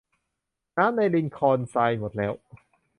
[0.77, 2.33] น้ำในลินคอล์นไชร์หมดแล้ว